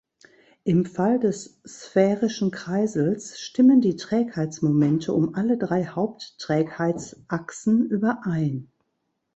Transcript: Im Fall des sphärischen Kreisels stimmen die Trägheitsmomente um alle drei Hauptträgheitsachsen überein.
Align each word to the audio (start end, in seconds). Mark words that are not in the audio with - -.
Im 0.63 0.85
Fall 0.85 1.19
des 1.19 1.61
sphärischen 1.63 2.49
Kreisels 2.49 3.39
stimmen 3.39 3.81
die 3.81 3.97
Trägheitsmomente 3.97 5.13
um 5.13 5.35
alle 5.35 5.59
drei 5.59 5.85
Hauptträgheitsachsen 5.85 7.85
überein. 7.87 8.67